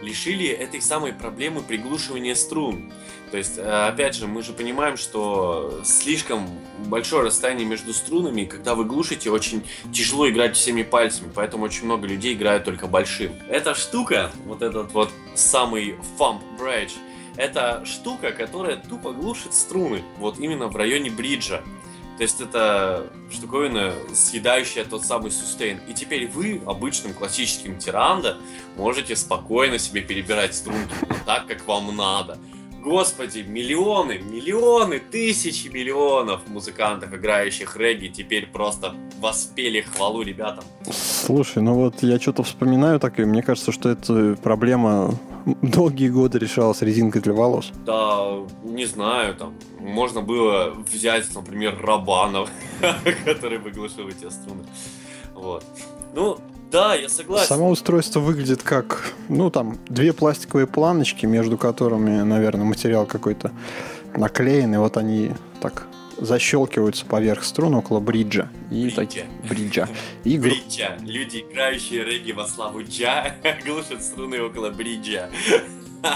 [0.01, 2.91] лишили этой самой проблемы приглушивания струн.
[3.31, 6.49] То есть, э, опять же, мы же понимаем, что слишком
[6.88, 11.85] большое расстояние между струнами, и когда вы глушите, очень тяжело играть всеми пальцами, поэтому очень
[11.85, 13.33] много людей играют только большим.
[13.47, 16.93] Эта штука, вот этот вот самый Thumb Bridge,
[17.35, 21.62] это штука, которая тупо глушит струны, вот именно в районе бриджа.
[22.19, 25.79] То есть это штуковина, съедающая тот самый сустейн.
[25.88, 28.36] И теперь вы, обычным классическим тиранда,
[28.75, 30.93] можете спокойно себе перебирать струнки
[31.25, 32.38] так, как вам надо.
[32.84, 40.65] Господи, миллионы, миллионы, тысячи миллионов музыкантов, играющих регги, теперь просто воспели хвалу ребятам.
[40.91, 46.39] Слушай, ну вот я что-то вспоминаю так, и мне кажется, что это проблема долгие годы
[46.39, 47.71] решалась резинкой для волос.
[47.86, 52.49] Да, не знаю, там, можно было взять, например, Рабанов,
[53.25, 54.63] который выглушил эти струны.
[55.34, 55.63] Вот.
[56.13, 56.38] Ну,
[56.71, 57.47] да, я согласен.
[57.47, 63.52] Само устройство выглядит как, ну, там, две пластиковые планочки, между которыми, наверное, материал какой-то
[64.15, 65.88] наклеен, и вот они так
[66.19, 68.49] защелкиваются поверх струн около бриджа.
[68.71, 69.05] И бриджа.
[69.05, 69.89] Так, бриджа.
[70.23, 70.97] И бриджа.
[71.01, 75.29] Люди, играющие регги во славу джа, глушат струны около бриджа.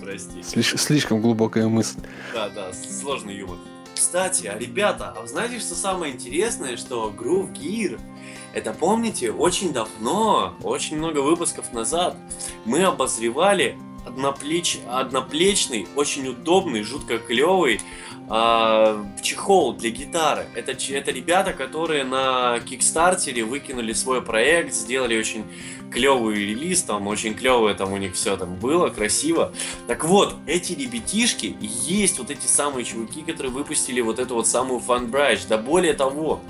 [0.00, 0.40] Прости.
[0.40, 2.00] Слиш- слишком глубокая мысль.
[2.32, 3.58] Да, да, сложный юмор.
[3.94, 8.00] Кстати, а ребята, а вы знаете, что самое интересное, что Groove Gear
[8.54, 12.16] это помните, очень давно, очень много выпусков назад,
[12.64, 14.78] мы обозревали одноплеч...
[14.88, 17.80] одноплечный, очень удобный, жутко клевый
[18.28, 20.46] э, чехол для гитары.
[20.54, 25.44] Это, это ребята, которые на Кикстартере выкинули свой проект, сделали очень
[25.90, 29.52] клевый релиз, там очень клевое там у них все там было, красиво.
[29.86, 34.80] Так вот, эти ребятишки есть вот эти самые чуваки, которые выпустили вот эту вот самую
[34.80, 35.42] фанбрайдж.
[35.48, 36.40] Да более того,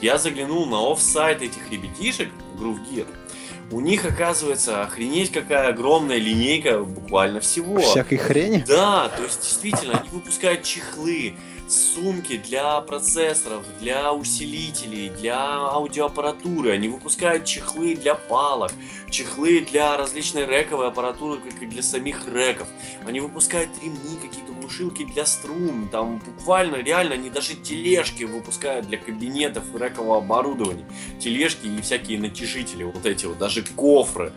[0.00, 3.06] я заглянул на офсайт этих ребятишек, Groove Gear,
[3.70, 7.78] у них, оказывается, охренеть какая огромная линейка буквально всего.
[7.78, 8.64] Всякой хрени?
[8.66, 11.34] Да, то есть действительно, они выпускают чехлы,
[11.68, 16.72] сумки для процессоров, для усилителей, для аудиоаппаратуры.
[16.72, 18.72] Они выпускают чехлы для палок,
[19.10, 22.68] чехлы для различной рековой аппаратуры, как и для самих реков.
[23.06, 25.88] Они выпускают ремни, какие-то глушилки для струн.
[25.88, 30.86] Там буквально, реально, они даже тележки выпускают для кабинетов рекового оборудования.
[31.20, 34.32] Тележки и всякие натяжители, вот эти вот, даже кофры.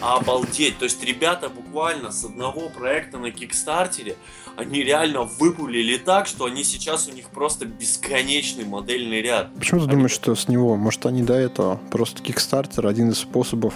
[0.00, 0.78] Обалдеть.
[0.78, 4.16] То есть ребята буквально с одного проекта на Кикстартере
[4.58, 9.54] они реально выпулили так, что они сейчас у них просто бесконечный модельный ряд.
[9.56, 9.94] Почему ты они...
[9.94, 10.76] думаешь, что с него?
[10.76, 13.74] Может, они до этого просто Kickstarter один из способов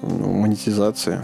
[0.00, 1.22] ну, монетизации?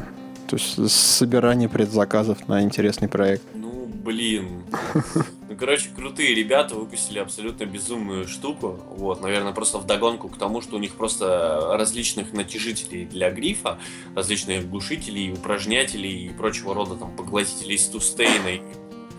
[0.49, 3.45] То есть собирание предзаказов на интересный проект.
[3.55, 4.65] Ну, блин.
[5.53, 8.81] Ну, короче, крутые ребята выпустили абсолютно безумную штуку.
[8.89, 13.77] Вот, наверное, просто в догонку к тому, что у них просто различных натяжителей для грифа,
[14.17, 18.63] различных глушителей, упражнятелей и прочего рода там поглотителей стустейна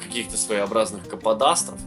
[0.04, 1.80] каких-то своеобразных каподастров.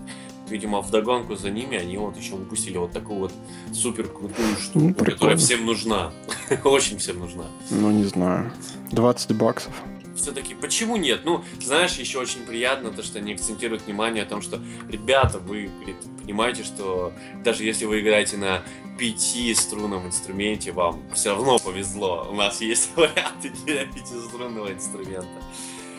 [0.48, 3.32] Видимо, в догонку за ними они вот еще выпустили вот такую вот
[3.72, 6.12] супер крутую штуку, ну, которая всем нужна.
[6.64, 7.46] Очень всем нужна.
[7.70, 8.52] Ну, не знаю.
[8.92, 9.74] 20 баксов
[10.16, 11.20] все-таки почему нет?
[11.24, 15.70] Ну, знаешь, еще очень приятно то, что они акцентируют внимание о том, что ребята, вы
[15.76, 17.12] говорит, понимаете, что
[17.44, 18.62] даже если вы играете на
[18.98, 22.26] пятиструнном инструменте, вам все равно повезло.
[22.30, 25.26] У нас есть варианты для пятиструнного инструмента.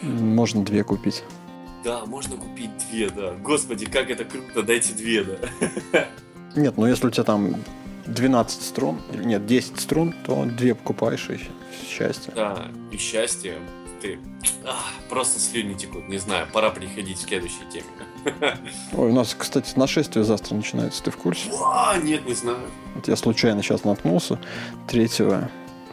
[0.01, 1.23] Можно две купить.
[1.83, 3.33] Да, можно купить две, да.
[3.35, 5.37] Господи, как это круто, дайте две, да.
[6.55, 7.55] Нет, ну если у тебя там
[8.07, 11.39] 12 струн, нет, 10 струн, то две покупаешь и
[11.87, 12.33] счастье.
[12.35, 13.59] Да, и счастье
[14.01, 14.19] ты...
[14.65, 17.85] Ах, просто слюни текут, не знаю, пора переходить к следующей теме.
[18.93, 21.49] Ой, у нас, кстати, нашествие завтра начинается, ты в курсе?
[21.63, 22.57] А, нет, не знаю.
[22.95, 24.39] Вот я случайно сейчас наткнулся,
[24.87, 25.09] 3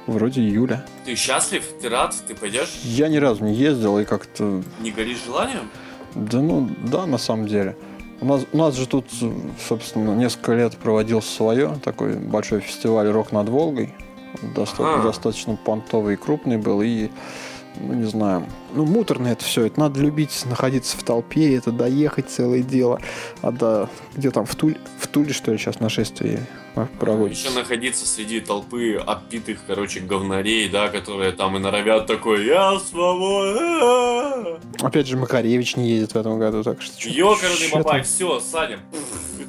[0.07, 0.85] вроде июля.
[1.05, 1.65] Ты счастлив?
[1.81, 2.15] Ты рад?
[2.27, 2.81] Ты пойдешь?
[2.83, 4.63] Я ни разу не ездил и как-то...
[4.81, 5.71] Не горишь желанием?
[6.15, 7.77] Да ну, да, на самом деле.
[8.21, 9.07] У нас, у нас же тут,
[9.69, 13.93] собственно, несколько лет проводился свое, такой большой фестиваль «Рок над Волгой».
[14.55, 15.03] Доста- ага.
[15.03, 17.11] Достаточно понтовый и крупный был, и
[17.77, 22.31] ну не знаю, ну муторно это все, это надо любить находиться в толпе, это доехать
[22.31, 23.01] целое дело,
[23.43, 26.47] а да, где там в Туле, в Туле что ли сейчас нашествие
[26.99, 27.49] проводится.
[27.49, 34.59] Еще находиться среди толпы опитых, короче, говнарей, да, которые там и норовят такой, я свободен.
[34.81, 37.09] Опять же, Макаревич не едет в этом году, так что...
[37.09, 38.81] Ёкарный бабай, все, Саня,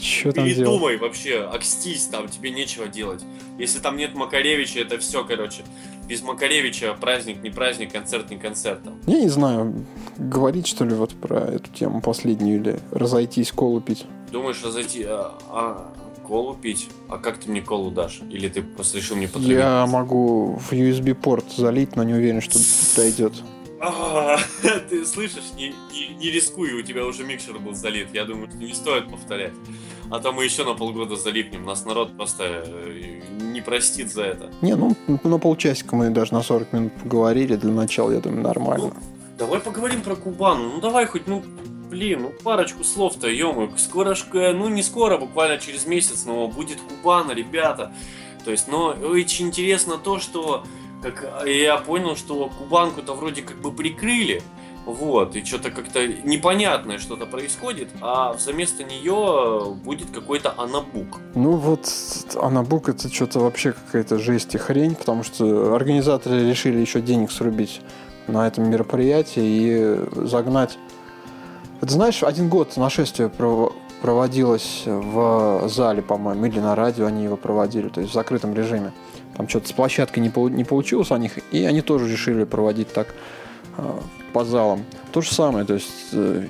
[0.05, 3.23] что там Передумай вообще, окстись, там тебе нечего делать.
[3.57, 5.63] Если там нет Макаревича, это все, короче.
[6.07, 8.83] Без Макаревича праздник не праздник, концерт не концерт.
[8.83, 8.99] Там.
[9.07, 9.85] Я не знаю,
[10.17, 14.05] говорить что ли вот про эту тему последнюю или разойтись, колу пить.
[14.31, 15.03] Думаешь, разойти...
[15.07, 15.93] А, а,
[16.27, 16.89] колу пить?
[17.09, 18.21] А как ты мне колу дашь?
[18.29, 19.57] Или ты просто решил мне потравить?
[19.57, 22.59] Я могу в USB-порт залить, но не уверен, что
[22.95, 23.33] дойдет.
[23.79, 24.37] А,
[24.89, 28.09] ты слышишь, не, не, не рискуй, у тебя уже микшер был залит.
[28.13, 29.53] Я думаю, не стоит повторять.
[30.11, 31.65] А то мы еще на полгода залипнем.
[31.65, 34.51] Нас народ просто э, не простит за это.
[34.61, 37.55] Не, ну на полчасика мы даже на 40 минут поговорили.
[37.55, 38.91] Для начала, я думаю, нормально.
[38.93, 39.01] Ну,
[39.37, 40.71] давай поговорим про Кубану.
[40.73, 41.43] Ну давай хоть, ну,
[41.89, 47.31] блин, ну парочку слов-то, ё Скоро, ну не скоро, буквально через месяц, но будет Кубана,
[47.31, 47.91] ребята.
[48.43, 50.63] То есть, но очень интересно то, что
[51.01, 54.41] как я понял, что Кубанку-то вроде как бы прикрыли,
[54.85, 61.19] вот, и что-то как-то непонятное что-то происходит, а вместо нее будет какой-то анабук.
[61.33, 61.89] Ну вот,
[62.35, 67.81] анабук это что-то вообще какая-то жесть и хрень, потому что организаторы решили еще денег срубить
[68.27, 70.77] на этом мероприятии и загнать.
[71.81, 73.29] Это знаешь, один год нашествие
[74.01, 78.93] проводилось в зале, по-моему, или на радио они его проводили, то есть в закрытом режиме.
[79.35, 83.13] Там что-то с площадкой не, не получилось у них, и они тоже решили проводить так
[83.77, 83.99] а,
[84.35, 84.83] по залам.
[85.13, 86.45] То же самое, то есть, э,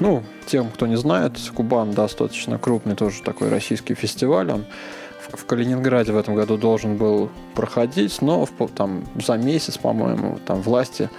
[0.00, 4.50] ну, тем, кто не знает, Кубан достаточно крупный тоже такой российский фестиваль.
[4.50, 4.64] Он
[5.32, 10.62] в Калининграде в этом году должен был проходить, но в, там за месяц, по-моему, там
[10.62, 11.10] власти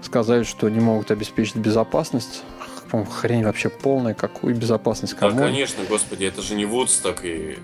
[0.00, 2.42] сказали, что не могут обеспечить безопасность.
[2.90, 5.36] по хрень вообще полная, какую безопасность кому?
[5.36, 7.58] Да, конечно, господи, это же не Вудсток и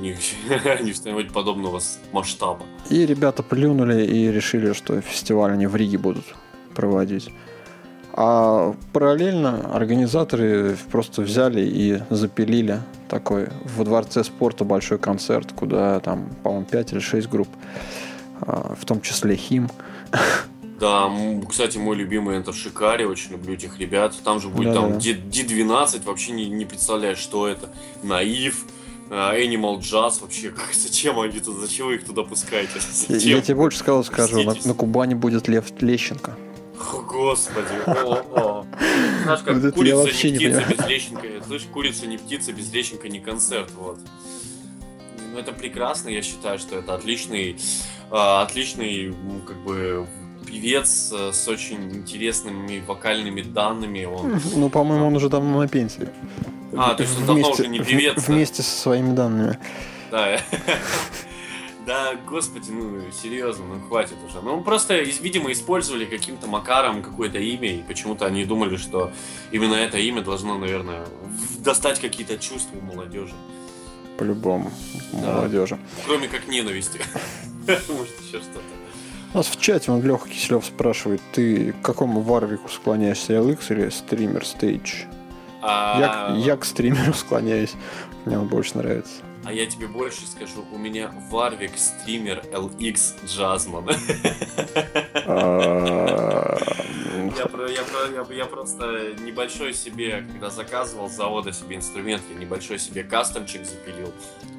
[0.00, 0.16] не,
[0.82, 2.66] не что-нибудь подобного масштаба.
[2.90, 6.24] И ребята плюнули и решили, что фестиваль они в Риге будут
[6.74, 7.30] проводить.
[8.14, 16.28] А параллельно организаторы просто взяли и запилили такой в Дворце спорта большой концерт, куда там,
[16.42, 17.48] по-моему, 5 или 6 групп,
[18.42, 19.68] а, в том числе Хим.
[20.80, 21.08] Да,
[21.48, 24.16] кстати, мой любимый Enter Шикари, очень люблю этих ребят.
[24.24, 24.98] Там же будет да, там да.
[24.98, 27.68] D12, вообще не, не представляешь, что это.
[28.02, 28.64] Наив,
[29.08, 32.80] а, Animal Jazz вообще, зачем они тут, зачем вы их туда пускаете?
[33.08, 33.36] Зачем?
[33.36, 36.36] Я тебе больше сказал, скажу, на, на Кубани будет Лев Лещенко.
[37.08, 38.66] Господи, о, о.
[39.24, 41.44] Знаешь, как вот курица не птица без лещенка.
[41.46, 43.98] Слышь, курица не птица, без лещенка не концерт, вот.
[45.32, 47.56] Ну, это прекрасно, я считаю, что это отличный,
[48.10, 49.14] а, отличный,
[49.46, 50.06] как бы,
[50.46, 54.04] певец э, с очень интересными вокальными данными.
[54.04, 54.40] Он...
[54.54, 56.08] Ну, по-моему, он уже давно на пенсии.
[56.76, 58.28] А, то есть он давно уже не певец.
[58.28, 59.58] Вместе со своими данными.
[60.10, 60.38] Да.
[61.86, 64.40] Да, господи, ну, серьезно, ну, хватит уже.
[64.40, 69.10] Ну, просто, видимо, использовали каким-то макаром какое-то имя, и почему-то они думали, что
[69.50, 71.06] именно это имя должно, наверное,
[71.58, 73.34] достать какие-то чувства у молодежи.
[74.16, 74.70] По-любому,
[75.12, 75.34] да.
[75.34, 75.78] молодежи.
[76.06, 77.00] Кроме как ненависти.
[77.66, 78.60] Может, еще что-то.
[79.34, 83.88] У нас в чате он Леха Киселев спрашивает, ты к какому варвику склоняешься, LX или
[83.88, 85.06] стример Stage?
[85.62, 86.36] А...
[86.36, 87.72] Я, я к стримеру склоняюсь,
[88.24, 89.22] мне он больше нравится.
[89.44, 93.92] А я тебе больше скажу, у меня Warwick стример LX Jazzman.
[95.24, 96.58] А,
[98.32, 104.12] я просто небольшой себе, когда заказывал с завода себе инструмент, я небольшой себе кастомчик запилил.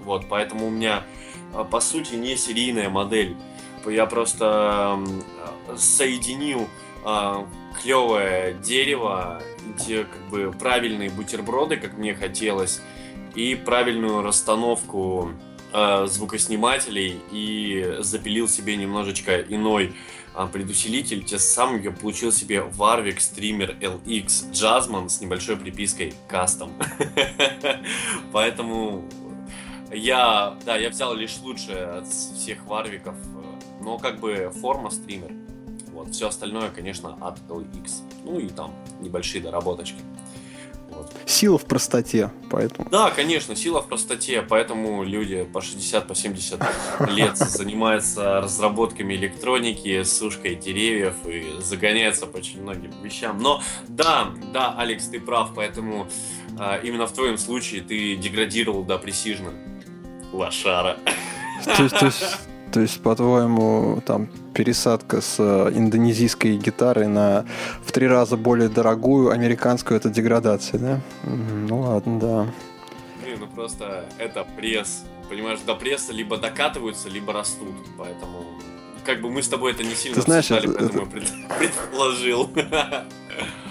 [0.04, 1.04] Вот, поэтому у меня,
[1.54, 3.36] а, по сути, не серийная модель.
[3.86, 5.00] Я просто
[5.78, 6.68] соединил
[7.06, 7.48] а,
[7.82, 9.42] клевое дерево,
[9.86, 12.82] те как бы правильные бутерброды, как мне хотелось,
[13.36, 15.32] и правильную расстановку
[15.74, 19.94] э, звукоснимателей и запилил себе немножечко иной
[20.36, 21.24] э, предусилитель.
[21.24, 26.72] Тем самым я получил себе Warwick Streamer LX Jazzman с небольшой припиской Custom.
[28.32, 29.04] Поэтому
[29.92, 33.16] я, да, я взял лишь лучшее от всех варвиков,
[33.82, 35.32] но как бы форма стример.
[35.92, 38.02] Вот, все остальное, конечно, от LX.
[38.24, 40.02] Ну и там небольшие доработочки.
[40.96, 41.12] Вот.
[41.26, 42.90] Сила в простоте, поэтому.
[42.90, 46.60] Да, конечно, сила в простоте, поэтому люди по 60, по 70
[47.10, 53.40] лет занимаются разработками электроники, сушкой деревьев и загоняются по очень многим вещам.
[53.40, 56.08] Но да, да, Алекс, ты прав, поэтому
[56.60, 59.52] а, именно в твоем случае ты деградировал до пресижна.
[60.32, 60.98] Лошара.
[61.64, 62.24] То есть, то есть
[62.74, 67.46] То есть, по-твоему, там пересадка с э, индонезийской гитары на
[67.86, 71.00] в три раза более дорогую американскую это деградация, да?
[71.24, 72.48] Ну ладно, да.
[73.24, 75.04] Блин, ну просто это пресс.
[75.30, 77.76] Понимаешь, до пресса либо докатываются, либо растут.
[77.96, 78.44] Поэтому
[79.06, 81.58] как бы мы с тобой это не сильно Ты знаешь, обсуждали, это- поэтому я пред-
[81.60, 82.50] предположил.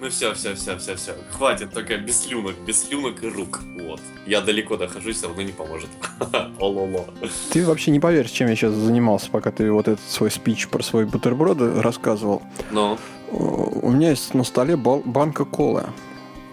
[0.00, 1.12] Ну все, все, все, все, все.
[1.30, 3.60] Хватит только без слюнок, без слюнок и рук.
[3.82, 4.00] Вот.
[4.26, 5.90] Я далеко дохожусь, все равно не поможет.
[6.58, 7.04] Ололо.
[7.52, 10.82] Ты вообще не поверишь, чем я сейчас занимался, пока ты вот этот свой спич про
[10.82, 12.42] свои бутерброды рассказывал.
[12.70, 12.96] Ну,
[13.30, 15.84] У меня есть на столе банка колы.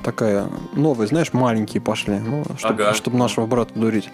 [0.03, 3.11] Такая новая, знаешь, маленькие пошли, ну, чтобы, Ага.
[3.17, 4.09] нашего брата дурить.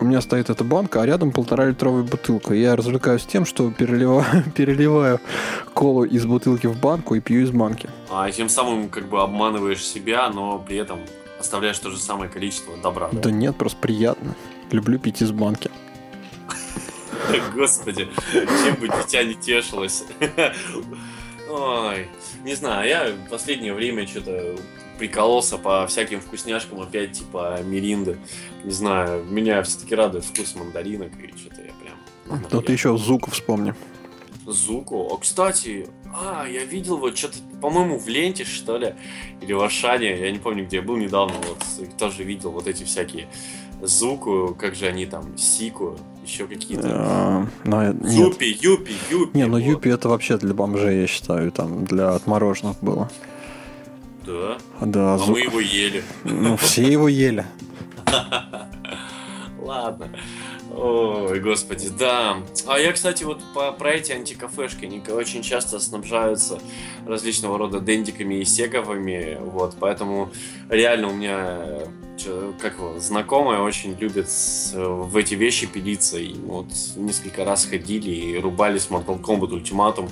[0.00, 2.54] У меня стоит эта банка, а рядом полтора литровая бутылка.
[2.54, 5.20] Я развлекаюсь тем, что переливаю, переливаю
[5.74, 7.90] колу из бутылки в банку и пью из банки.
[8.10, 11.00] а тем самым как бы обманываешь себя, но при этом
[11.38, 13.10] оставляешь то же самое количество добра.
[13.12, 13.20] да?
[13.20, 14.34] Да нет, просто приятно.
[14.70, 15.70] Люблю пить из банки.
[17.54, 20.04] Господи, чем бы дитя не тешилось.
[21.50, 22.08] Ой,
[22.42, 24.56] не знаю, я в последнее время что-то
[25.00, 28.18] прикололся по всяким вкусняшкам, опять типа миринды.
[28.64, 32.44] Не знаю, меня все-таки радует вкус мандаринок, и что-то я прям...
[32.52, 33.74] Ну ты еще Зуку вспомни.
[34.46, 34.96] Зуку.
[34.96, 38.94] О, кстати, а, я видел вот что-то, по-моему, в ленте, что ли,
[39.40, 42.84] или в Ашане, я не помню, где я был недавно, вот, тоже видел вот эти
[42.84, 43.26] всякие
[43.80, 45.96] Зуку, как же они там, Сику,
[46.26, 46.88] еще какие-то.
[46.92, 47.96] А, ну, Нет.
[48.04, 49.38] Юпи, Юпи, Юпи.
[49.38, 49.64] Не, ну вот.
[49.64, 53.10] Юпи это вообще для бомжей, я считаю, там для отмороженных было.
[54.30, 55.32] Да, Да, а Зуку.
[55.32, 56.02] мы его ели.
[56.24, 57.44] Ну, все его ели.
[59.60, 60.08] Ладно.
[60.72, 62.36] Ой, господи, да.
[62.66, 66.60] А я, кстати, вот по, про эти антикафешки, они очень часто снабжаются
[67.06, 70.30] различного рода дендиками и сеговыми, вот, поэтому
[70.68, 71.86] реально у меня, э,
[72.60, 76.66] как его, знакомая очень любит с- в эти вещи пилиться, и вот
[76.96, 80.10] несколько раз ходили и рубались в Mortal Kombat Ultimatum,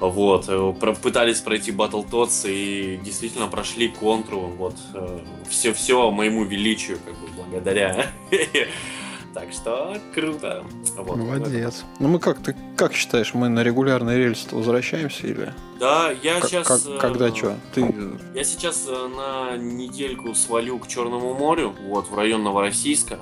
[0.00, 4.76] вот, э, пытались пройти Battletoads и действительно прошли контру, вот,
[5.48, 8.06] все-все моему величию, как бы, благодаря.
[9.36, 10.64] Так что круто.
[10.96, 11.18] Вот.
[11.18, 11.84] Молодец.
[11.98, 16.48] Ну мы как ты как считаешь, мы на регулярный рельс возвращаемся или Да, я как-
[16.48, 16.66] сейчас...
[16.66, 17.54] как- когда что?
[17.74, 17.94] Ты
[18.34, 23.18] Я сейчас э, на недельку свалю к Черному морю, вот, в район Новороссийска.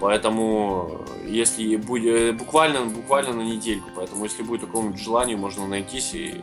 [0.00, 6.10] Поэтому, э, если будет буквально, буквально на недельку, поэтому если будет какое-нибудь желание, можно найтись
[6.12, 6.34] и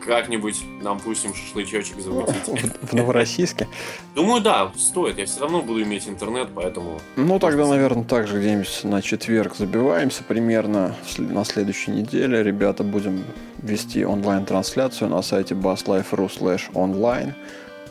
[0.00, 2.46] как-нибудь нам пустим шашлычочек замутить.
[2.82, 3.68] в Новороссийске?
[4.14, 5.18] Думаю, да, стоит.
[5.18, 10.24] Я все равно буду иметь интернет, поэтому Ну тогда, наверное, также где-нибудь на четверг забиваемся
[10.24, 12.42] примерно на следующей неделе.
[12.42, 13.24] Ребята, будем
[13.58, 17.34] вести онлайн-трансляцию на сайте basslife.ru slash online.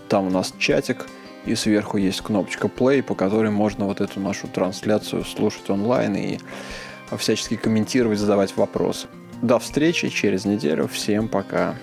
[0.07, 1.05] Там у нас чатик,
[1.45, 6.39] и сверху есть кнопочка play, по которой можно вот эту нашу трансляцию слушать онлайн и
[7.17, 9.07] всячески комментировать, задавать вопросы.
[9.41, 10.87] До встречи через неделю.
[10.87, 11.75] Всем пока.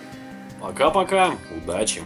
[0.60, 2.02] Пока-пока, удачи!